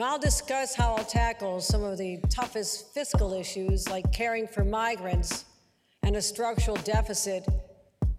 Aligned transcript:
I'll 0.00 0.18
discuss 0.18 0.74
how 0.74 0.94
I'll 0.94 1.04
tackle 1.04 1.60
some 1.60 1.84
of 1.84 1.98
the 1.98 2.18
toughest 2.30 2.94
fiscal 2.94 3.34
issues 3.34 3.90
like 3.90 4.10
caring 4.10 4.46
for 4.46 4.64
migrants 4.64 5.44
and 6.02 6.16
a 6.16 6.22
structural 6.22 6.78
deficit 6.78 7.46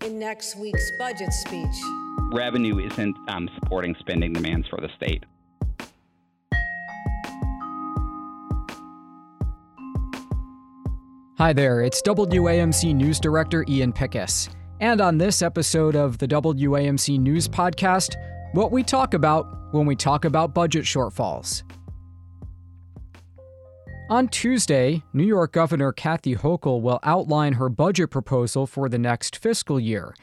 in 0.05 0.19
next 0.19 0.55
week's 0.55 0.91
budget 0.99 1.33
speech. 1.33 1.75
Revenue 2.31 2.77
isn't 2.85 3.17
um, 3.27 3.49
supporting 3.55 3.95
spending 3.99 4.33
demands 4.33 4.67
for 4.67 4.79
the 4.81 4.89
state. 4.95 5.23
Hi 11.39 11.53
there, 11.53 11.81
it's 11.81 12.03
WAMC 12.03 12.93
News 12.93 13.19
Director 13.19 13.65
Ian 13.67 13.91
Pickus. 13.91 14.53
And 14.79 15.01
on 15.01 15.17
this 15.17 15.41
episode 15.41 15.95
of 15.95 16.19
the 16.19 16.27
WAMC 16.27 17.19
News 17.19 17.47
Podcast, 17.47 18.15
what 18.53 18.71
we 18.71 18.83
talk 18.83 19.15
about 19.15 19.62
when 19.73 19.85
we 19.85 19.95
talk 19.95 20.23
about 20.23 20.53
budget 20.53 20.85
shortfalls. 20.85 21.63
On 24.09 24.27
Tuesday, 24.27 25.01
New 25.13 25.25
York 25.25 25.53
Governor 25.53 25.91
Kathy 25.91 26.35
Hochul 26.35 26.81
will 26.81 26.99
outline 27.03 27.53
her 27.53 27.69
budget 27.69 28.11
proposal 28.11 28.67
for 28.67 28.87
the 28.87 28.99
next 28.99 29.37
fiscal 29.37 29.79
year, 29.79 30.13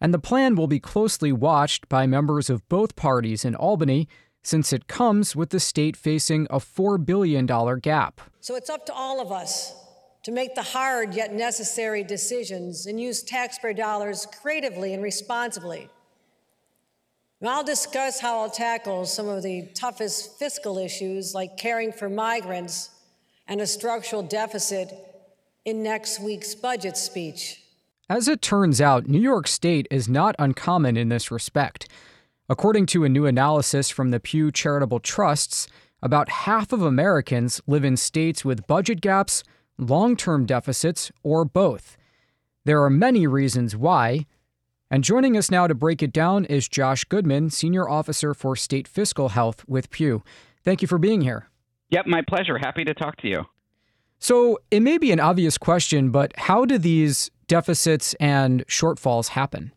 and 0.00 0.14
the 0.14 0.18
plan 0.18 0.54
will 0.54 0.68
be 0.68 0.80
closely 0.80 1.32
watched 1.32 1.88
by 1.88 2.06
members 2.06 2.48
of 2.48 2.66
both 2.68 2.96
parties 2.96 3.44
in 3.44 3.54
Albany 3.54 4.08
since 4.42 4.72
it 4.72 4.86
comes 4.86 5.34
with 5.34 5.50
the 5.50 5.60
state 5.60 5.96
facing 5.96 6.46
a 6.50 6.58
$4 6.58 7.04
billion 7.04 7.46
gap. 7.80 8.20
So 8.40 8.54
it's 8.54 8.70
up 8.70 8.86
to 8.86 8.94
all 8.94 9.20
of 9.20 9.32
us 9.32 9.74
to 10.22 10.32
make 10.32 10.54
the 10.54 10.62
hard 10.62 11.14
yet 11.14 11.34
necessary 11.34 12.04
decisions 12.04 12.86
and 12.86 13.00
use 13.00 13.22
taxpayer 13.22 13.74
dollars 13.74 14.26
creatively 14.40 14.94
and 14.94 15.02
responsibly 15.02 15.88
and 17.40 17.50
I'll 17.50 17.64
discuss 17.64 18.20
how 18.20 18.40
I'll 18.40 18.50
tackle 18.50 19.04
some 19.04 19.28
of 19.28 19.42
the 19.42 19.68
toughest 19.74 20.38
fiscal 20.38 20.78
issues 20.78 21.34
like 21.34 21.56
caring 21.56 21.92
for 21.92 22.08
migrants 22.08 22.90
and 23.46 23.60
a 23.60 23.66
structural 23.66 24.22
deficit 24.22 24.92
in 25.64 25.82
next 25.82 26.20
week's 26.20 26.54
budget 26.54 26.96
speech. 26.96 27.62
As 28.08 28.28
it 28.28 28.40
turns 28.40 28.80
out, 28.80 29.08
New 29.08 29.20
York 29.20 29.48
State 29.48 29.86
is 29.90 30.08
not 30.08 30.36
uncommon 30.38 30.96
in 30.96 31.08
this 31.08 31.30
respect. 31.30 31.88
According 32.48 32.86
to 32.86 33.04
a 33.04 33.08
new 33.08 33.26
analysis 33.26 33.90
from 33.90 34.12
the 34.12 34.20
Pew 34.20 34.52
Charitable 34.52 35.00
Trusts, 35.00 35.66
about 36.00 36.28
half 36.28 36.72
of 36.72 36.82
Americans 36.82 37.60
live 37.66 37.84
in 37.84 37.96
states 37.96 38.44
with 38.44 38.66
budget 38.68 39.00
gaps, 39.00 39.42
long 39.76 40.16
term 40.16 40.46
deficits, 40.46 41.10
or 41.24 41.44
both. 41.44 41.96
There 42.64 42.82
are 42.82 42.90
many 42.90 43.26
reasons 43.26 43.76
why, 43.76 44.26
and 44.90 45.02
joining 45.02 45.36
us 45.36 45.50
now 45.50 45.66
to 45.66 45.74
break 45.74 46.02
it 46.02 46.12
down 46.12 46.44
is 46.44 46.68
Josh 46.68 47.04
Goodman, 47.04 47.50
Senior 47.50 47.88
Officer 47.88 48.34
for 48.34 48.56
State 48.56 48.86
Fiscal 48.86 49.30
Health 49.30 49.64
with 49.68 49.90
Pew. 49.90 50.22
Thank 50.62 50.82
you 50.82 50.88
for 50.88 50.98
being 50.98 51.20
here. 51.20 51.48
Yep, 51.90 52.06
my 52.06 52.22
pleasure. 52.22 52.58
Happy 52.58 52.84
to 52.84 52.94
talk 52.94 53.16
to 53.18 53.28
you. 53.28 53.44
So, 54.18 54.58
it 54.70 54.80
may 54.80 54.98
be 54.98 55.12
an 55.12 55.20
obvious 55.20 55.58
question, 55.58 56.10
but 56.10 56.32
how 56.36 56.64
do 56.64 56.78
these 56.78 57.30
deficits 57.48 58.14
and 58.14 58.66
shortfalls 58.66 59.28
happen? 59.28 59.72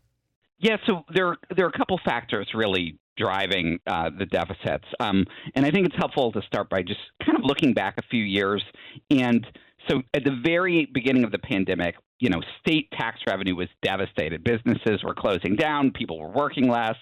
Yeah, 0.59 0.77
so 0.85 1.03
there 1.13 1.37
there 1.55 1.65
are 1.65 1.69
a 1.69 1.77
couple 1.77 1.99
factors 2.03 2.49
really 2.53 2.97
driving 3.17 3.79
uh, 3.85 4.09
the 4.17 4.25
deficits, 4.25 4.85
um, 4.99 5.25
and 5.55 5.65
I 5.65 5.71
think 5.71 5.87
it's 5.87 5.95
helpful 5.97 6.31
to 6.31 6.41
start 6.43 6.69
by 6.69 6.81
just 6.81 6.99
kind 7.25 7.37
of 7.37 7.43
looking 7.43 7.73
back 7.73 7.95
a 7.97 8.01
few 8.09 8.23
years. 8.23 8.63
And 9.09 9.45
so, 9.89 10.01
at 10.13 10.23
the 10.23 10.39
very 10.43 10.89
beginning 10.93 11.23
of 11.23 11.31
the 11.31 11.39
pandemic, 11.39 11.95
you 12.19 12.29
know, 12.29 12.41
state 12.59 12.89
tax 12.91 13.19
revenue 13.27 13.55
was 13.55 13.67
devastated. 13.81 14.43
Businesses 14.43 15.03
were 15.03 15.15
closing 15.15 15.55
down, 15.55 15.91
people 15.91 16.19
were 16.19 16.31
working 16.31 16.69
less. 16.69 16.95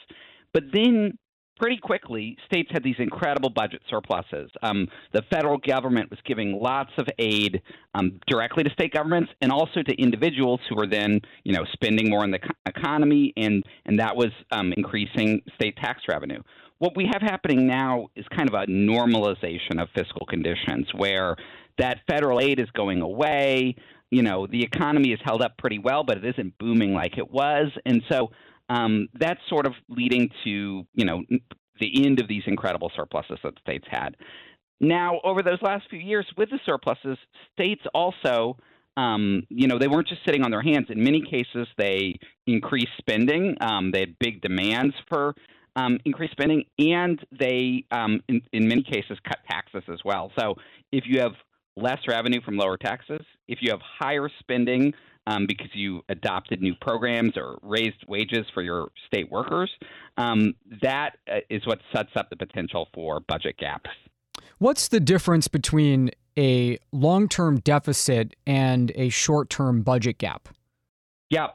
But 0.54 0.64
then 0.74 1.18
pretty 1.58 1.78
quickly, 1.78 2.38
states 2.46 2.70
had 2.72 2.84
these 2.84 2.96
incredible 3.00 3.50
budget 3.50 3.82
surpluses. 3.90 4.50
Um, 4.62 4.88
the 5.14 5.24
federal 5.30 5.58
government 5.58 6.10
was 6.10 6.20
giving 6.26 6.60
lots 6.62 6.92
of 6.98 7.08
aid 7.20 7.62
um, 7.96 8.20
directly 8.28 8.64
to 8.64 8.70
state 8.72 8.94
governments 8.94 9.32
and 9.42 9.52
also 9.52 9.82
to 9.82 10.02
individuals 10.02 10.60
who 10.70 10.76
were 10.76 10.88
then, 10.88 11.20
you 11.44 11.54
know, 11.54 11.66
spending 11.74 12.10
more 12.10 12.24
in 12.24 12.32
the 12.32 12.40
economy, 12.66 13.34
and 13.38 13.64
and 13.86 14.00
that 14.00 14.16
was 14.16 14.32
um, 14.52 14.74
increasing 14.78 15.42
state 15.56 15.76
tax 15.78 16.04
revenue. 16.08 16.42
What 16.80 16.96
we 16.96 17.10
have 17.12 17.22
happening 17.24 17.66
now 17.66 18.10
is 18.16 18.26
kind 18.36 18.48
of 18.48 18.54
a 18.54 18.68
normalization 18.68 19.82
of 19.82 19.90
fiscal 19.96 20.28
conditions, 20.28 20.88
where 20.96 21.36
that 21.80 22.00
federal 22.08 22.40
aid 22.40 22.60
is 22.60 22.70
going 22.76 23.02
away 23.02 23.76
you 24.12 24.22
know, 24.22 24.48
the 24.48 24.64
economy 24.64 25.12
is 25.12 25.20
held 25.24 25.42
up 25.42 25.58
pretty 25.58 25.80
well, 25.80 26.04
but 26.04 26.18
it 26.18 26.26
isn't 26.26 26.58
booming 26.58 26.94
like 26.94 27.18
it 27.18 27.30
was. 27.30 27.68
And 27.86 28.02
so 28.10 28.32
um, 28.70 29.08
that's 29.20 29.40
sort 29.50 29.66
of 29.66 29.74
leading 29.90 30.30
to, 30.44 30.86
you 30.94 31.06
know, 31.06 31.24
the 31.80 32.06
end 32.06 32.20
of 32.20 32.28
these 32.28 32.44
incredible 32.48 32.92
surpluses 32.96 33.38
that 33.44 33.54
states 33.60 33.86
had. 33.90 34.16
Now, 34.80 35.20
over 35.24 35.42
those 35.42 35.62
last 35.62 35.86
few 35.90 36.00
years 36.00 36.26
with 36.38 36.50
the 36.50 36.60
surpluses, 36.66 37.18
states 37.54 37.82
also, 37.94 38.58
um, 38.96 39.44
you 39.50 39.68
know, 39.68 39.78
they 39.78 39.88
weren't 39.88 40.08
just 40.08 40.22
sitting 40.26 40.44
on 40.44 40.52
their 40.52 40.62
hands. 40.62 40.88
In 40.90 41.04
many 41.04 41.22
cases, 41.22 41.68
they 41.78 42.20
increased 42.46 42.92
spending. 42.98 43.56
Um, 43.62 43.92
they 43.92 44.02
had 44.02 44.20
big 44.20 44.42
demands 44.42 44.96
for 45.10 45.36
um, 45.76 46.00
increased 46.06 46.32
spending, 46.32 46.64
and 46.80 47.24
they, 47.32 47.86
um, 47.92 48.22
in, 48.28 48.42
in 48.54 48.68
many 48.68 48.84
cases, 48.84 49.18
cut 49.28 49.40
taxes 49.50 49.84
as 49.92 50.00
well. 50.04 50.32
So 50.38 50.56
if 50.92 51.04
you 51.08 51.20
have 51.20 51.34
less 51.78 52.00
revenue 52.08 52.42
from 52.42 52.58
lower 52.58 52.76
taxes, 52.76 53.22
if 53.48 53.60
you 53.62 53.72
have 53.72 53.80
higher 53.82 54.30
spending 54.40 54.94
um, 55.28 55.46
because 55.46 55.70
you 55.74 56.02
adopted 56.10 56.62
new 56.62 56.74
programs 56.82 57.38
or 57.38 57.58
raised 57.62 58.04
wages 58.08 58.46
for 58.54 58.64
your 58.64 58.90
state 59.08 59.30
workers, 59.32 59.70
um, 60.18 60.54
that 60.82 61.18
uh, 61.32 61.40
what 61.66 61.80
sets 61.94 62.10
up 62.16 62.30
the 62.30 62.36
potential 62.36 62.88
for 62.94 63.20
budget 63.20 63.58
gaps. 63.58 63.90
What's 64.58 64.88
the 64.88 65.00
difference 65.00 65.48
between 65.48 66.12
a 66.38 66.80
long 66.92 67.28
term 67.28 67.60
deficit 67.60 68.36
and 68.46 68.92
a 68.96 69.10
short 69.10 69.50
term 69.50 69.82
budget 69.82 70.18
gap? 70.18 70.50
Yeah. 71.30 71.48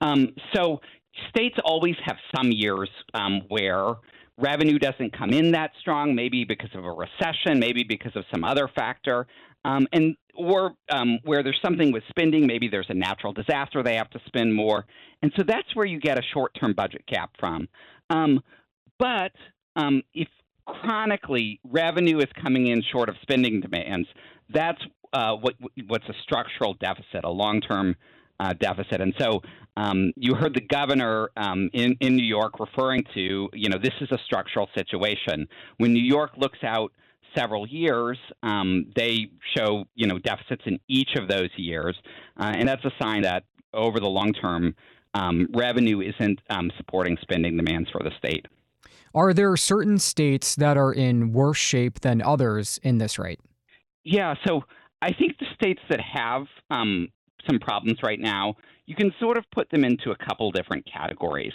Um, 0.00 0.28
so 0.54 0.80
states 1.28 1.56
always 1.64 1.96
have 2.04 2.16
some 2.34 2.52
years 2.52 2.88
um, 3.14 3.42
where 3.48 3.94
revenue 4.38 4.78
doesn't 4.78 5.16
come 5.16 5.30
in 5.30 5.52
that 5.52 5.72
strong, 5.80 6.14
maybe 6.14 6.44
because 6.44 6.70
of 6.74 6.84
a 6.84 6.92
recession, 6.92 7.58
maybe 7.58 7.84
because 7.84 8.14
of 8.16 8.24
some 8.30 8.44
other 8.44 8.68
factor. 8.74 9.26
Um, 9.64 9.88
and 9.92 10.16
or 10.34 10.74
um, 10.90 11.18
where 11.24 11.42
there's 11.42 11.58
something 11.64 11.90
with 11.90 12.04
spending, 12.08 12.46
maybe 12.46 12.68
there's 12.68 12.86
a 12.88 12.94
natural 12.94 13.32
disaster, 13.32 13.82
they 13.82 13.96
have 13.96 14.10
to 14.10 14.20
spend 14.26 14.54
more, 14.54 14.84
and 15.22 15.32
so 15.36 15.42
that's 15.46 15.74
where 15.74 15.86
you 15.86 15.98
get 15.98 16.18
a 16.18 16.22
short-term 16.34 16.74
budget 16.74 17.04
cap 17.06 17.30
from. 17.40 17.66
Um, 18.10 18.40
but 18.98 19.32
um, 19.74 20.02
if 20.14 20.28
chronically 20.66 21.58
revenue 21.64 22.18
is 22.18 22.28
coming 22.40 22.68
in 22.68 22.82
short 22.92 23.08
of 23.08 23.16
spending 23.22 23.60
demands, 23.60 24.06
that's 24.50 24.80
uh, 25.12 25.34
what 25.34 25.54
what's 25.86 26.08
a 26.08 26.14
structural 26.22 26.74
deficit, 26.74 27.24
a 27.24 27.30
long-term 27.30 27.96
uh, 28.40 28.52
deficit. 28.54 29.00
And 29.00 29.14
so 29.18 29.42
um, 29.76 30.12
you 30.16 30.34
heard 30.34 30.54
the 30.54 30.60
governor 30.60 31.30
um, 31.36 31.70
in, 31.72 31.96
in 32.00 32.16
New 32.16 32.26
York 32.26 32.58
referring 32.60 33.04
to, 33.14 33.48
you 33.52 33.68
know, 33.68 33.78
this 33.78 33.94
is 34.00 34.08
a 34.10 34.18
structural 34.24 34.68
situation. 34.74 35.48
When 35.78 35.92
New 35.92 36.02
York 36.02 36.32
looks 36.36 36.58
out 36.64 36.92
several 37.36 37.66
years, 37.66 38.18
um, 38.42 38.86
they 38.96 39.26
show 39.56 39.84
you 39.94 40.06
know 40.06 40.18
deficits 40.18 40.62
in 40.66 40.78
each 40.88 41.14
of 41.16 41.28
those 41.28 41.50
years, 41.56 41.96
uh, 42.38 42.52
and 42.56 42.68
that's 42.68 42.84
a 42.84 42.92
sign 43.00 43.22
that 43.22 43.44
over 43.74 44.00
the 44.00 44.08
long 44.08 44.32
term, 44.32 44.74
um, 45.14 45.48
revenue 45.54 46.00
isn't 46.00 46.40
um, 46.50 46.70
supporting 46.76 47.16
spending 47.20 47.56
demands 47.56 47.90
for 47.90 48.02
the 48.02 48.10
state. 48.18 48.46
Are 49.14 49.32
there 49.32 49.56
certain 49.56 49.98
states 49.98 50.56
that 50.56 50.76
are 50.76 50.92
in 50.92 51.32
worse 51.32 51.58
shape 51.58 52.00
than 52.00 52.20
others 52.22 52.78
in 52.82 52.98
this 52.98 53.18
rate? 53.18 53.40
Yeah, 54.04 54.34
so 54.46 54.62
I 55.02 55.12
think 55.12 55.38
the 55.38 55.46
states 55.54 55.80
that 55.88 56.00
have 56.00 56.46
um, 56.70 57.08
some 57.46 57.58
problems 57.58 57.98
right 58.02 58.20
now, 58.20 58.54
you 58.86 58.94
can 58.94 59.12
sort 59.20 59.36
of 59.36 59.44
put 59.52 59.70
them 59.70 59.84
into 59.84 60.10
a 60.10 60.16
couple 60.16 60.50
different 60.50 60.86
categories. 60.90 61.52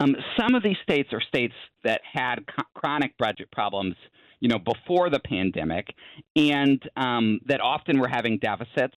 Um, 0.00 0.14
some 0.38 0.54
of 0.54 0.62
these 0.62 0.76
states 0.82 1.10
are 1.12 1.20
states 1.20 1.54
that 1.84 2.00
had 2.12 2.44
chronic 2.74 3.16
budget 3.18 3.50
problems 3.50 3.94
you 4.40 4.48
know, 4.48 4.58
before 4.58 5.10
the 5.10 5.20
pandemic, 5.20 5.94
and 6.34 6.82
um, 6.96 7.40
that 7.46 7.60
often 7.60 7.98
were 7.98 8.08
having 8.08 8.38
deficits. 8.38 8.96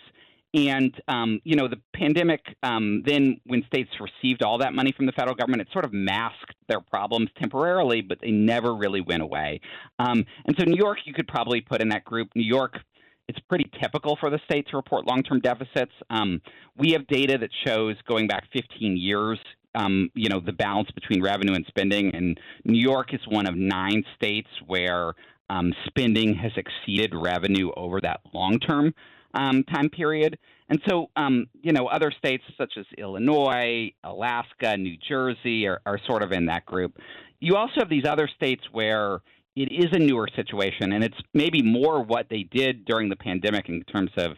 And 0.51 0.99
um, 1.07 1.39
you 1.43 1.55
know, 1.55 1.67
the 1.67 1.79
pandemic. 1.95 2.41
Um, 2.63 3.03
then, 3.05 3.39
when 3.45 3.63
states 3.67 3.91
received 3.99 4.41
all 4.41 4.57
that 4.57 4.73
money 4.73 4.91
from 4.91 5.05
the 5.05 5.11
federal 5.11 5.35
government, 5.35 5.61
it 5.61 5.67
sort 5.71 5.85
of 5.85 5.93
masked 5.93 6.55
their 6.67 6.81
problems 6.81 7.29
temporarily, 7.39 8.01
but 8.01 8.19
they 8.19 8.31
never 8.31 8.73
really 8.73 9.01
went 9.01 9.21
away. 9.21 9.61
Um, 9.99 10.25
and 10.45 10.55
so, 10.57 10.65
New 10.65 10.77
York, 10.77 10.99
you 11.05 11.13
could 11.13 11.27
probably 11.27 11.61
put 11.61 11.81
in 11.81 11.89
that 11.89 12.03
group. 12.03 12.29
New 12.35 12.43
York 12.43 12.79
it's 13.29 13.39
pretty 13.47 13.69
typical 13.79 14.17
for 14.19 14.31
the 14.31 14.39
state 14.43 14.67
to 14.71 14.75
report 14.75 15.05
long-term 15.05 15.39
deficits. 15.41 15.91
Um, 16.09 16.41
we 16.75 16.93
have 16.93 17.05
data 17.05 17.37
that 17.37 17.51
shows 17.63 17.95
going 18.07 18.25
back 18.25 18.45
15 18.51 18.97
years, 18.97 19.37
um, 19.75 20.09
you 20.15 20.29
know, 20.29 20.39
the 20.43 20.51
balance 20.51 20.89
between 20.95 21.21
revenue 21.21 21.53
and 21.53 21.63
spending. 21.67 22.13
And 22.15 22.39
New 22.65 22.81
York 22.81 23.13
is 23.13 23.21
one 23.27 23.45
of 23.45 23.55
nine 23.55 24.03
states 24.15 24.47
where 24.65 25.13
um, 25.47 25.71
spending 25.85 26.33
has 26.33 26.51
exceeded 26.57 27.13
revenue 27.13 27.69
over 27.77 28.01
that 28.01 28.21
long-term 28.33 28.95
um, 29.35 29.63
time 29.65 29.91
period. 29.91 30.39
And 30.69 30.81
so, 30.89 31.11
um, 31.15 31.45
you 31.61 31.71
know, 31.71 31.85
other 31.85 32.11
states 32.17 32.43
such 32.57 32.73
as 32.77 32.85
Illinois, 32.97 33.91
Alaska, 34.03 34.75
New 34.75 34.97
Jersey 35.07 35.67
are, 35.67 35.81
are 35.85 35.99
sort 36.07 36.23
of 36.23 36.31
in 36.31 36.47
that 36.47 36.65
group. 36.65 36.97
You 37.39 37.57
also 37.57 37.75
have 37.77 37.89
these 37.89 38.05
other 38.05 38.27
states 38.27 38.63
where 38.71 39.21
it 39.59 39.73
is 39.73 39.87
a 39.91 39.99
newer 39.99 40.29
situation, 40.37 40.93
and 40.93 41.03
it's 41.03 41.17
maybe 41.33 41.61
more 41.61 42.01
what 42.01 42.27
they 42.29 42.43
did 42.43 42.85
during 42.85 43.09
the 43.09 43.15
pandemic 43.17 43.67
in 43.67 43.83
terms 43.83 44.11
of 44.15 44.31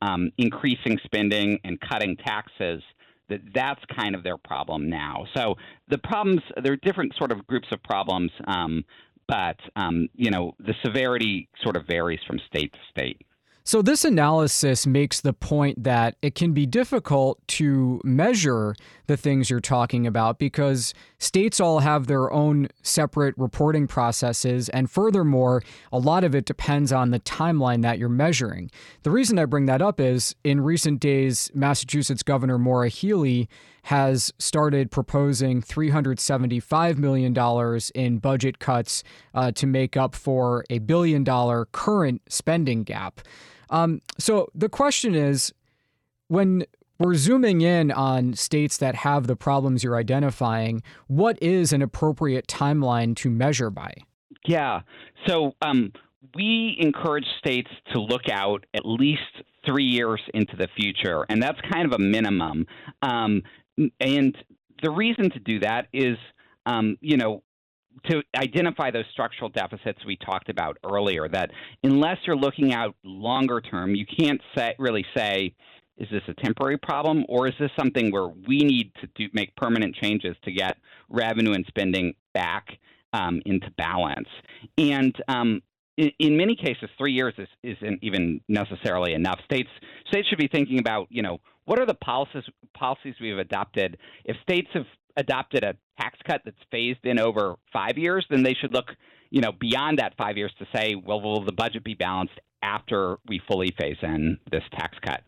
um, 0.00 0.30
increasing 0.38 0.98
spending 1.04 1.60
and 1.64 1.78
cutting 1.80 2.16
taxes. 2.16 2.82
That 3.28 3.40
that's 3.54 3.80
kind 3.96 4.14
of 4.14 4.24
their 4.24 4.36
problem 4.36 4.90
now. 4.90 5.26
So 5.36 5.54
the 5.88 5.98
problems 5.98 6.40
there 6.62 6.72
are 6.72 6.76
different 6.76 7.14
sort 7.16 7.32
of 7.32 7.46
groups 7.46 7.68
of 7.70 7.82
problems, 7.82 8.30
um, 8.46 8.84
but 9.28 9.58
um, 9.76 10.08
you 10.14 10.30
know 10.30 10.54
the 10.58 10.74
severity 10.84 11.48
sort 11.62 11.76
of 11.76 11.86
varies 11.86 12.20
from 12.26 12.38
state 12.48 12.72
to 12.72 12.78
state. 12.90 13.20
So, 13.64 13.80
this 13.80 14.04
analysis 14.04 14.88
makes 14.88 15.20
the 15.20 15.32
point 15.32 15.84
that 15.84 16.16
it 16.20 16.34
can 16.34 16.52
be 16.52 16.66
difficult 16.66 17.38
to 17.48 18.00
measure 18.02 18.74
the 19.06 19.16
things 19.16 19.50
you're 19.50 19.60
talking 19.60 20.04
about 20.04 20.40
because 20.40 20.92
states 21.18 21.60
all 21.60 21.78
have 21.78 22.08
their 22.08 22.32
own 22.32 22.68
separate 22.82 23.38
reporting 23.38 23.86
processes. 23.86 24.68
And 24.70 24.90
furthermore, 24.90 25.62
a 25.92 25.98
lot 25.98 26.24
of 26.24 26.34
it 26.34 26.44
depends 26.44 26.92
on 26.92 27.10
the 27.10 27.20
timeline 27.20 27.82
that 27.82 27.98
you're 27.98 28.08
measuring. 28.08 28.68
The 29.04 29.12
reason 29.12 29.38
I 29.38 29.44
bring 29.44 29.66
that 29.66 29.80
up 29.80 30.00
is 30.00 30.34
in 30.42 30.60
recent 30.60 30.98
days, 30.98 31.48
Massachusetts 31.54 32.24
Governor 32.24 32.58
Maura 32.58 32.88
Healey 32.88 33.48
has 33.84 34.32
started 34.38 34.90
proposing 34.90 35.62
$375 35.62 36.98
million 36.98 37.80
in 37.94 38.18
budget 38.18 38.58
cuts 38.58 39.04
uh, 39.34 39.52
to 39.52 39.66
make 39.66 39.96
up 39.96 40.14
for 40.14 40.64
a 40.70 40.78
billion 40.78 41.22
dollar 41.22 41.66
current 41.66 42.22
spending 42.28 42.82
gap. 42.82 43.20
Um, 43.72 44.00
so 44.18 44.48
the 44.54 44.68
question 44.68 45.16
is 45.16 45.52
when 46.28 46.64
we're 46.98 47.14
zooming 47.14 47.62
in 47.62 47.90
on 47.90 48.34
states 48.34 48.76
that 48.76 48.94
have 48.96 49.26
the 49.26 49.34
problems 49.34 49.82
you're 49.82 49.96
identifying, 49.96 50.82
what 51.08 51.42
is 51.42 51.72
an 51.72 51.82
appropriate 51.82 52.46
timeline 52.46 53.16
to 53.16 53.30
measure 53.30 53.70
by? 53.70 53.92
Yeah. 54.46 54.82
So 55.26 55.54
um, 55.62 55.92
we 56.34 56.76
encourage 56.78 57.26
states 57.38 57.70
to 57.92 58.00
look 58.00 58.28
out 58.30 58.64
at 58.74 58.86
least 58.86 59.22
three 59.66 59.84
years 59.84 60.20
into 60.34 60.56
the 60.56 60.68
future, 60.76 61.24
and 61.28 61.42
that's 61.42 61.60
kind 61.72 61.86
of 61.86 61.92
a 61.92 61.98
minimum. 61.98 62.66
Um, 63.00 63.42
and 64.00 64.36
the 64.82 64.90
reason 64.90 65.30
to 65.30 65.38
do 65.38 65.60
that 65.60 65.88
is, 65.92 66.18
um, 66.66 66.98
you 67.00 67.16
know, 67.16 67.42
to 68.10 68.22
identify 68.36 68.90
those 68.90 69.04
structural 69.12 69.50
deficits 69.50 70.04
we 70.06 70.16
talked 70.16 70.48
about 70.48 70.78
earlier. 70.84 71.28
That 71.28 71.50
unless 71.82 72.18
you're 72.26 72.36
looking 72.36 72.72
out 72.72 72.94
longer 73.04 73.60
term, 73.60 73.94
you 73.94 74.06
can't 74.06 74.40
say, 74.56 74.74
really 74.78 75.04
say, 75.16 75.54
is 75.98 76.08
this 76.10 76.22
a 76.28 76.34
temporary 76.34 76.78
problem 76.78 77.24
or 77.28 77.46
is 77.46 77.54
this 77.60 77.70
something 77.78 78.10
where 78.10 78.28
we 78.28 78.58
need 78.58 78.92
to 79.00 79.08
do, 79.14 79.28
make 79.32 79.54
permanent 79.56 79.94
changes 79.96 80.36
to 80.44 80.52
get 80.52 80.78
revenue 81.08 81.52
and 81.52 81.64
spending 81.68 82.14
back 82.34 82.66
um, 83.12 83.40
into 83.44 83.70
balance? 83.76 84.28
And 84.78 85.14
um, 85.28 85.62
in, 85.96 86.10
in, 86.18 86.36
many 86.36 86.56
cases, 86.56 86.88
three 86.96 87.12
years 87.12 87.34
is, 87.38 87.48
isn't 87.62 87.98
even 88.02 88.40
necessarily 88.48 89.12
enough. 89.12 89.38
States 89.44 89.68
states 90.08 90.28
should 90.28 90.38
be 90.38 90.48
thinking 90.48 90.78
about, 90.78 91.06
you 91.10 91.22
know, 91.22 91.38
what 91.64 91.78
are 91.78 91.86
the 91.86 91.94
policies 91.94 92.44
policies 92.74 93.14
we've 93.20 93.38
adopted? 93.38 93.98
If 94.24 94.36
states 94.42 94.68
have 94.74 94.86
adopted 95.16 95.64
a 95.64 95.76
tax 96.00 96.18
cut 96.26 96.42
that's 96.44 96.56
phased 96.70 97.04
in 97.04 97.18
over 97.18 97.56
five 97.72 97.98
years, 97.98 98.26
then 98.30 98.42
they 98.42 98.54
should 98.54 98.72
look, 98.72 98.90
you 99.30 99.40
know, 99.40 99.52
beyond 99.52 99.98
that 99.98 100.16
five 100.16 100.36
years 100.36 100.52
to 100.58 100.66
say, 100.74 100.94
well, 100.94 101.20
will 101.20 101.44
the 101.44 101.52
budget 101.52 101.84
be 101.84 101.94
balanced 101.94 102.38
after 102.62 103.18
we 103.28 103.40
fully 103.48 103.72
phase 103.78 103.96
in 104.02 104.38
this 104.50 104.62
tax 104.72 104.96
cut? 105.04 105.22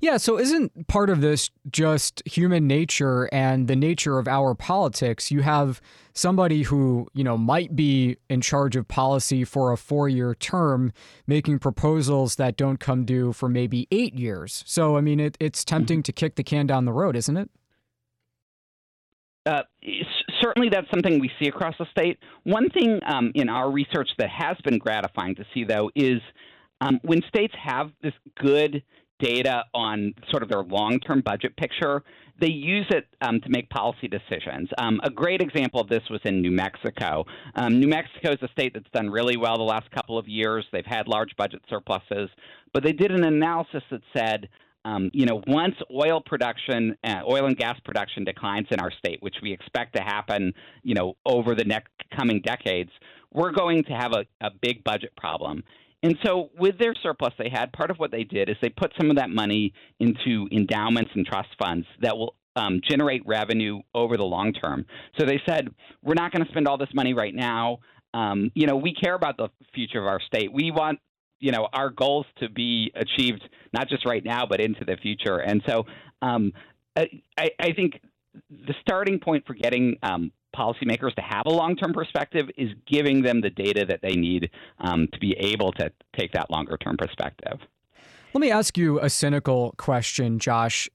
Yeah, 0.00 0.16
so 0.16 0.38
isn't 0.38 0.88
part 0.88 1.10
of 1.10 1.20
this 1.20 1.50
just 1.70 2.22
human 2.26 2.66
nature 2.66 3.28
and 3.32 3.68
the 3.68 3.76
nature 3.76 4.18
of 4.18 4.28
our 4.28 4.54
politics? 4.54 5.30
You 5.30 5.42
have 5.42 5.80
somebody 6.12 6.62
who, 6.62 7.08
you 7.14 7.24
know, 7.24 7.36
might 7.36 7.76
be 7.76 8.16
in 8.28 8.40
charge 8.40 8.76
of 8.76 8.88
policy 8.88 9.44
for 9.44 9.72
a 9.72 9.76
4-year 9.76 10.34
term 10.34 10.92
making 11.26 11.58
proposals 11.58 12.36
that 12.36 12.56
don't 12.56 12.80
come 12.80 13.04
due 13.04 13.32
for 13.32 13.48
maybe 13.48 13.86
8 13.90 14.14
years. 14.14 14.62
So, 14.66 14.96
I 14.96 15.00
mean, 15.00 15.20
it, 15.20 15.36
it's 15.40 15.64
tempting 15.64 15.98
mm-hmm. 15.98 16.04
to 16.04 16.12
kick 16.12 16.34
the 16.36 16.44
can 16.44 16.66
down 16.66 16.84
the 16.84 16.92
road, 16.92 17.16
isn't 17.16 17.36
it? 17.36 17.50
Uh, 19.46 19.62
certainly, 20.40 20.68
that's 20.68 20.90
something 20.90 21.18
we 21.18 21.30
see 21.40 21.48
across 21.48 21.74
the 21.78 21.86
state. 21.90 22.18
One 22.44 22.68
thing 22.70 23.00
um, 23.06 23.32
in 23.34 23.48
our 23.48 23.70
research 23.70 24.10
that 24.18 24.28
has 24.28 24.56
been 24.64 24.78
gratifying 24.78 25.34
to 25.36 25.44
see, 25.54 25.64
though, 25.64 25.90
is 25.94 26.20
um, 26.80 27.00
when 27.02 27.22
states 27.28 27.54
have 27.62 27.90
this 28.02 28.12
good 28.38 28.82
data 29.20 29.64
on 29.74 30.14
sort 30.30 30.42
of 30.42 30.48
their 30.48 30.62
long-term 30.62 31.22
budget 31.22 31.56
picture, 31.56 32.02
they 32.40 32.50
use 32.50 32.86
it 32.90 33.06
um, 33.20 33.40
to 33.40 33.50
make 33.50 33.68
policy 33.68 34.08
decisions. 34.08 34.68
Um, 34.78 35.00
a 35.04 35.10
great 35.10 35.42
example 35.42 35.80
of 35.80 35.88
this 35.88 36.02
was 36.10 36.20
in 36.24 36.40
New 36.40 36.50
Mexico. 36.50 37.24
Um, 37.54 37.78
New 37.78 37.88
Mexico 37.88 38.32
is 38.32 38.38
a 38.42 38.48
state 38.48 38.72
that's 38.74 38.88
done 38.92 39.10
really 39.10 39.36
well 39.36 39.56
the 39.56 39.62
last 39.62 39.90
couple 39.90 40.18
of 40.18 40.26
years. 40.26 40.64
They've 40.72 40.84
had 40.86 41.06
large 41.06 41.36
budget 41.36 41.62
surpluses, 41.68 42.30
but 42.72 42.82
they 42.82 42.92
did 42.92 43.10
an 43.10 43.24
analysis 43.24 43.82
that 43.90 44.00
said 44.16 44.48
um, 44.84 45.10
you 45.12 45.26
know, 45.26 45.42
once 45.46 45.74
oil 45.92 46.22
production, 46.24 46.96
uh, 47.04 47.20
oil 47.28 47.46
and 47.46 47.56
gas 47.56 47.78
production 47.84 48.24
declines 48.24 48.66
in 48.70 48.80
our 48.80 48.90
state, 48.90 49.18
which 49.20 49.36
we 49.42 49.52
expect 49.52 49.94
to 49.96 50.02
happen, 50.02 50.54
you 50.82 50.94
know, 50.94 51.16
over 51.26 51.54
the 51.54 51.64
next 51.64 51.92
coming 52.16 52.40
decades, 52.40 52.90
we're 53.32 53.52
going 53.52 53.84
to 53.84 53.92
have 53.92 54.12
a, 54.12 54.24
a 54.44 54.50
big 54.62 54.82
budget 54.82 55.14
problem. 55.16 55.62
And 56.02 56.16
so, 56.24 56.50
with 56.58 56.78
their 56.78 56.94
surplus 57.02 57.34
they 57.38 57.50
had, 57.50 57.72
part 57.72 57.90
of 57.90 57.98
what 57.98 58.10
they 58.10 58.24
did 58.24 58.48
is 58.48 58.56
they 58.62 58.70
put 58.70 58.92
some 58.98 59.10
of 59.10 59.16
that 59.16 59.30
money 59.30 59.74
into 59.98 60.48
endowments 60.50 61.10
and 61.14 61.26
trust 61.26 61.48
funds 61.58 61.86
that 62.00 62.16
will 62.16 62.34
um, 62.56 62.80
generate 62.88 63.22
revenue 63.26 63.80
over 63.94 64.16
the 64.16 64.24
long 64.24 64.52
term. 64.52 64.86
So 65.18 65.26
they 65.26 65.40
said, 65.46 65.68
we're 66.02 66.14
not 66.14 66.32
going 66.32 66.44
to 66.44 66.50
spend 66.50 66.66
all 66.66 66.78
this 66.78 66.92
money 66.94 67.14
right 67.14 67.34
now. 67.34 67.78
Um, 68.14 68.50
you 68.54 68.66
know, 68.66 68.76
we 68.76 68.94
care 68.94 69.14
about 69.14 69.36
the 69.36 69.48
future 69.74 70.00
of 70.00 70.06
our 70.06 70.20
state. 70.20 70.52
We 70.52 70.70
want 70.70 71.00
you 71.40 71.52
know 71.52 71.66
our 71.72 71.90
goals 71.90 72.26
to 72.38 72.48
be 72.48 72.92
achieved 72.94 73.42
not 73.72 73.88
just 73.88 74.04
right 74.06 74.24
now 74.24 74.46
but 74.46 74.60
into 74.60 74.84
the 74.84 74.96
future. 74.96 75.38
And 75.38 75.62
so 75.66 75.86
um, 76.22 76.52
I, 76.96 77.08
I, 77.58 77.72
think 77.72 78.00
the 78.50 78.74
starting 78.80 79.18
point 79.18 79.46
for 79.46 79.54
getting 79.54 79.96
um, 80.02 80.32
policymakers 80.56 81.14
to 81.14 81.22
have 81.22 81.46
a 81.46 81.50
long-term 81.50 81.92
perspective 81.92 82.48
is 82.56 82.70
giving 82.86 83.22
them 83.22 83.40
the 83.40 83.50
data 83.50 83.84
that 83.86 84.00
they 84.02 84.14
need 84.14 84.50
um, 84.78 85.08
to 85.12 85.18
be 85.18 85.32
able 85.38 85.72
to 85.72 85.90
take 86.16 86.32
that 86.32 86.50
longer-term 86.50 86.96
perspective. 86.96 87.58
Let 88.32 88.40
me 88.40 88.50
ask 88.50 88.78
you 88.78 89.00
a 89.00 89.10
cynical 89.10 89.74
question, 89.76 90.38
Josh. 90.38 90.88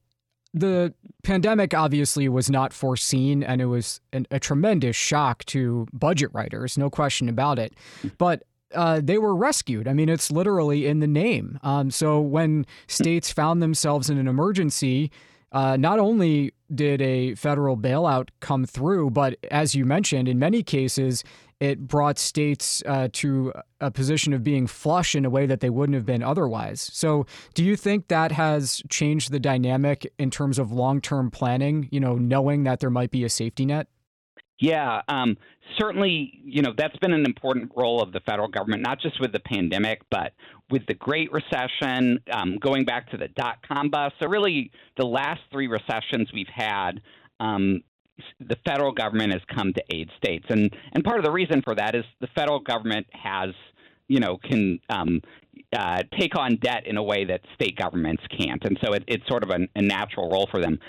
The 0.53 0.93
pandemic 1.23 1.73
obviously 1.73 2.29
was 2.29 2.49
not 2.49 2.71
foreseen, 2.71 3.43
and 3.43 3.61
it 3.61 3.65
was 3.65 3.99
an, 4.13 4.25
a 4.31 4.39
tremendous 4.39 4.95
shock 4.95 5.43
to 5.45 5.85
budget 5.91 6.29
writers, 6.33 6.77
no 6.77 6.89
question 6.89 7.27
about 7.27 7.59
it. 7.59 7.73
But 8.17 8.43
uh, 8.73 9.01
they 9.03 9.17
were 9.17 9.35
rescued. 9.35 9.87
I 9.87 9.93
mean, 9.93 10.07
it's 10.07 10.31
literally 10.31 10.85
in 10.85 10.99
the 10.99 11.07
name. 11.07 11.59
Um, 11.61 11.91
so 11.91 12.21
when 12.21 12.65
states 12.87 13.31
found 13.31 13.61
themselves 13.61 14.09
in 14.09 14.17
an 14.17 14.27
emergency, 14.27 15.11
uh, 15.55 15.77
not 15.77 15.99
only 15.99 16.53
did 16.73 17.01
a 17.01 17.33
federal 17.35 17.77
bailout 17.77 18.27
come 18.41 18.65
through, 18.65 19.09
but 19.09 19.37
as 19.49 19.73
you 19.73 19.85
mentioned, 19.85 20.27
in 20.27 20.37
many 20.37 20.61
cases, 20.61 21.23
it 21.61 21.87
brought 21.87 22.19
states 22.19 22.83
uh, 22.85 23.07
to 23.13 23.53
a 23.79 23.89
position 23.89 24.33
of 24.33 24.43
being 24.43 24.67
flush 24.67 25.15
in 25.15 25.23
a 25.23 25.29
way 25.29 25.45
that 25.45 25.61
they 25.61 25.69
wouldn't 25.69 25.95
have 25.95 26.05
been 26.05 26.21
otherwise. 26.21 26.81
So, 26.91 27.25
do 27.53 27.63
you 27.63 27.77
think 27.77 28.09
that 28.09 28.33
has 28.33 28.83
changed 28.89 29.31
the 29.31 29.39
dynamic 29.39 30.11
in 30.19 30.29
terms 30.29 30.59
of 30.59 30.73
long 30.73 30.99
term 30.99 31.31
planning, 31.31 31.87
you 31.89 32.01
know, 32.01 32.15
knowing 32.15 32.65
that 32.65 32.81
there 32.81 32.89
might 32.89 33.11
be 33.11 33.23
a 33.23 33.29
safety 33.29 33.65
net? 33.65 33.87
Yeah, 34.57 35.01
um, 35.09 35.37
certainly, 35.77 36.39
you 36.43 36.61
know, 36.61 36.73
that's 36.77 36.95
been 36.97 37.11
an 37.11 37.25
important 37.25 37.73
role 37.75 38.01
of 38.01 38.13
the 38.13 38.21
federal 38.21 38.47
government, 38.47 38.83
not 38.83 39.01
just 39.01 39.19
with 39.19 39.33
the 39.33 39.41
pandemic, 39.41 40.01
but 40.09 40.31
with 40.69 40.85
the 40.87 40.93
Great 40.93 41.29
Recession, 41.33 42.19
um, 42.31 42.57
going 42.57 42.85
back 42.85 43.11
to 43.11 43.17
the 43.17 43.27
dot 43.27 43.57
com 43.67 43.89
bust. 43.89 44.15
So, 44.21 44.29
really, 44.29 44.71
the 44.95 45.05
last 45.05 45.41
three 45.51 45.67
recessions 45.67 46.31
we've 46.33 46.47
had, 46.47 47.01
um, 47.41 47.81
the 48.39 48.55
federal 48.65 48.93
government 48.93 49.33
has 49.33 49.41
come 49.53 49.73
to 49.73 49.83
aid 49.89 50.09
states. 50.15 50.45
And, 50.47 50.73
and 50.93 51.03
part 51.03 51.19
of 51.19 51.25
the 51.25 51.31
reason 51.31 51.61
for 51.61 51.75
that 51.75 51.93
is 51.93 52.05
the 52.21 52.27
federal 52.33 52.61
government 52.61 53.07
has, 53.11 53.49
you 54.07 54.21
know, 54.21 54.37
can 54.37 54.79
um, 54.89 55.19
uh, 55.77 56.01
take 56.17 56.39
on 56.39 56.55
debt 56.61 56.83
in 56.87 56.95
a 56.95 57.03
way 57.03 57.25
that 57.25 57.41
state 57.55 57.75
governments 57.75 58.23
can't. 58.39 58.63
And 58.63 58.79
so 58.81 58.93
it, 58.93 59.03
it's 59.07 59.27
sort 59.27 59.43
of 59.43 59.49
a, 59.49 59.67
a 59.75 59.81
natural 59.81 60.29
role 60.29 60.47
for 60.49 60.61
them. 60.61 60.79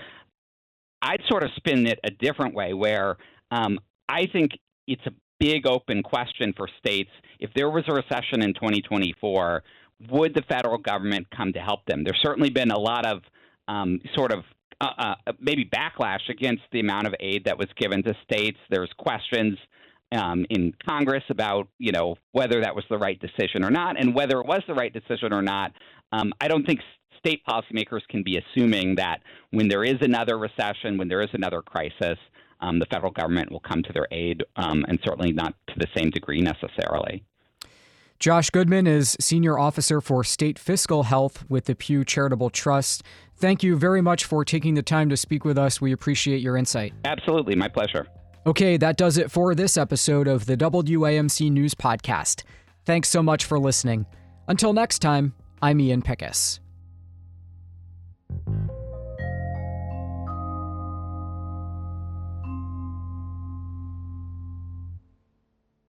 I'd 1.03 1.23
sort 1.29 1.43
of 1.43 1.51
spin 1.57 1.87
it 1.89 1.99
a 2.05 2.11
different 2.11 2.55
way 2.55 2.75
where 2.75 3.17
um, 3.51 3.79
I 4.09 4.27
think 4.27 4.53
it's 4.87 5.05
a 5.07 5.13
big 5.39 5.67
open 5.67 6.03
question 6.03 6.53
for 6.57 6.69
states. 6.79 7.11
If 7.41 7.51
there 7.55 7.71
was 7.71 7.85
a 7.89 7.93
recession 7.93 8.43
in 8.43 8.55
2024, 8.55 9.63
would 10.11 10.35
the 10.35 10.43
federal 10.43 10.79
government 10.79 11.27
come 11.35 11.53
to 11.53 11.61
help 11.61 11.85
them? 11.87 12.05
There's 12.05 12.21
certainly 12.23 12.51
been 12.51 12.71
a 12.71 12.79
lot 12.79 13.07
of 13.07 13.23
um, 13.69 14.01
sort 14.15 14.33
of 14.33 14.45
uh, 14.81 14.89
uh, 14.99 15.33
maybe 15.41 15.65
backlash 15.65 16.29
against 16.29 16.63
the 16.73 16.81
amount 16.81 17.07
of 17.07 17.15
aid 17.21 17.45
that 17.47 17.59
was 17.59 17.69
given 17.79 18.03
to 18.03 18.15
states. 18.25 18.59
There's 18.71 18.91
questions 18.99 19.59
um, 20.13 20.47
in 20.51 20.75
Congress 20.87 21.25
about 21.31 21.69
you 21.79 21.93
know 21.93 22.17
whether 22.33 22.61
that 22.61 22.75
was 22.75 22.85
the 22.91 22.99
right 22.99 23.19
decision 23.21 23.65
or 23.65 23.71
not, 23.71 23.99
and 23.99 24.15
whether 24.15 24.39
it 24.39 24.47
was 24.47 24.63
the 24.69 24.75
right 24.75 24.93
decision 24.93 25.33
or 25.33 25.43
not. 25.43 25.73
Um, 26.13 26.33
I 26.41 26.49
don't 26.49 26.65
think 26.65 26.81
state 27.19 27.43
policymakers 27.49 28.03
can 28.09 28.23
be 28.23 28.39
assuming 28.39 28.97
that 28.97 29.21
when 29.51 29.69
there 29.69 29.83
is 29.83 29.97
another 30.01 30.39
recession, 30.39 30.99
when 30.99 31.09
there 31.09 31.23
is 31.23 31.31
another 31.33 31.63
crisis, 31.63 32.19
um, 32.61 32.79
the 32.79 32.87
federal 32.87 33.13
government 33.13 33.51
will 33.51 33.61
come 33.61 33.83
to 33.83 33.93
their 33.93 34.07
aid, 34.11 34.45
um, 34.57 34.85
and 34.89 34.99
certainly 35.05 35.33
not 35.33 35.55
to 35.69 35.75
the 35.79 35.87
same 35.97 36.11
degree 36.11 36.41
necessarily. 36.41 37.25
Josh 38.19 38.49
Goodman 38.49 38.87
is 38.87 39.15
Senior 39.21 39.59
Officer 39.59 40.01
for 40.01 40.25
State 40.25 40.59
Fiscal 40.59 41.03
Health 41.03 41.45
with 41.51 41.67
the 41.67 41.75
Pew 41.75 42.03
Charitable 42.05 42.49
Trust. 42.49 43.03
Thank 43.37 43.63
you 43.63 43.77
very 43.77 44.01
much 44.01 44.25
for 44.25 44.43
taking 44.45 44.75
the 44.75 44.83
time 44.83 45.11
to 45.11 45.17
speak 45.17 45.45
with 45.45 45.59
us. 45.59 45.81
We 45.83 45.93
appreciate 45.93 46.41
your 46.41 46.57
insight. 46.57 46.95
Absolutely, 47.05 47.55
my 47.57 47.69
pleasure. 47.69 48.07
Okay, 48.47 48.77
that 48.79 48.97
does 48.97 49.19
it 49.19 49.31
for 49.31 49.55
this 49.55 49.77
episode 49.77 50.29
of 50.29 50.47
the 50.47 50.57
WAMC 50.57 51.51
News 51.51 51.75
Podcast. 51.75 52.45
Thanks 52.87 53.09
so 53.09 53.23
much 53.23 53.45
for 53.45 53.59
listening. 53.59 54.07
Until 54.49 54.73
next 54.73 55.01
time, 55.01 55.35
I'm 55.61 55.81
Ian 55.81 56.01
Pickus. 56.01 56.61